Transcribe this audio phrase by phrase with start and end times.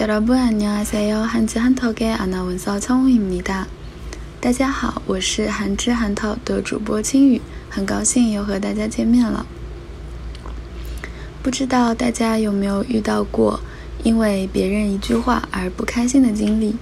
[0.00, 1.22] 여러분 안녕하세요.
[1.22, 3.66] 한지 한턱의 아나운서 청우입니다.
[4.40, 7.40] 大家好，我是韩之韩套的主播青雨，
[7.70, 9.46] 很高兴又和大家见面了。
[11.42, 13.60] 不知道大家有没有遇到过
[14.02, 16.76] 因为别人一句话而不开心的经历？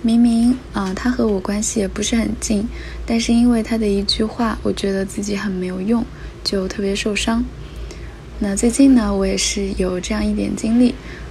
[0.00, 2.68] 明明啊，他和我关系也不是很近，
[3.06, 6.04] 但是因为他的一句话，我觉得自己很没有用，
[6.42, 7.44] 就特别受伤。
[8.38, 10.94] 那最近呢，我也是有这样一点经历。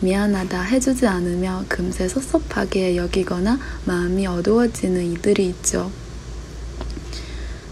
[0.00, 5.90] 미안하다 해주지 않으며 금세 섭섭하게 여기거나 마음이 어두워지는 이들이 있죠.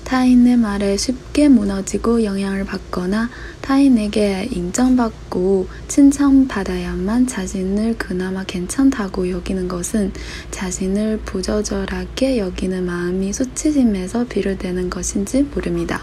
[0.04, 3.30] 타인의 말에 쉽게 무너지고 영향을 받거나
[3.62, 10.12] 타인에게 인정받고 칭찬받아야만 자신을 그나마 괜찮다고 여기는 것은
[10.50, 16.02] 자신을 부저절하게 여기는 마음이 수치심에서 비롯되는 것인지 모릅니다.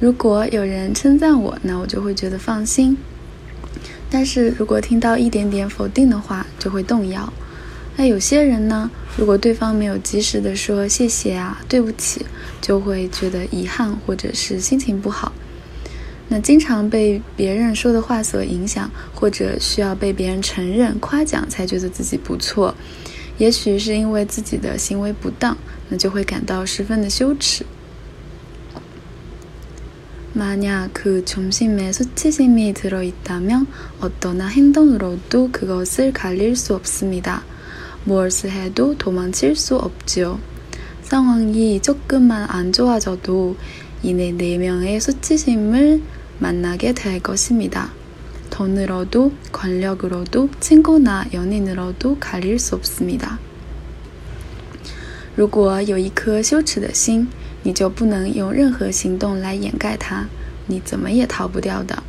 [0.00, 2.98] 如果有人称赞我，那我就会觉得放心。
[4.09, 7.31] 但是如果听到一点点否定的话，就会动摇。
[7.95, 12.25] 那有些人呢，如果对方没有及时的说谢谢啊、对不起，
[12.61, 15.33] 就会觉得遗憾或者是心情不好。
[16.29, 22.73] 那经常被别人说的话所影响，或者需要被别人承认、夸奖才觉得自己不错，
[23.37, 25.57] 也许是因为自己的行为不当，
[25.89, 27.65] 那就会感到十分的羞耻。
[30.38, 33.66] 만약 그 중심에 수치심이 들어있다면
[34.00, 37.44] 어떠나 행동으로도 그것을 가릴 수 없습니다.
[38.04, 40.40] 무엇을 해도 도망칠 수 없지요.
[41.02, 43.56] 상황이 조금만 안 좋아져도
[44.02, 46.02] 이내 네 명의 수치심을
[46.38, 47.92] 만나게 될 것입니다.
[48.50, 53.38] 돈으로도 권력으로도 친구나 연인으로도 가릴 수 없습니다.
[55.36, 57.28] 如果有一颗羞耻的心，
[57.62, 60.26] 你就不能用任何行动来掩盖它，
[60.66, 62.02] 你怎么也逃不掉的。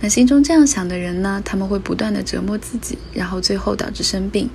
[0.00, 4.50] 那心中这样想的人呢，他们会不断的折磨自己，然后最后导致生病。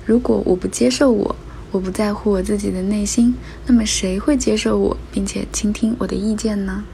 [0.06, 1.36] 如果我不接受我，
[1.72, 6.86] 我不在乎我自己的内心，那么谁会接受我，并且倾听我的意见呢？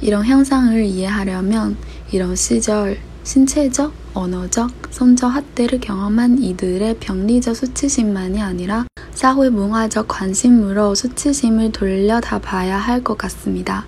[0.00, 1.76] 이런 현상을 이해하려면
[2.10, 11.72] 이런 시절 신체적, 언어적, 성적 학대를 경험한 이들의 병리적 수치심만이 아니라 사회 문화적 관심으로 수치심을
[11.72, 13.84] 돌려다 봐야 할 것 같습니다.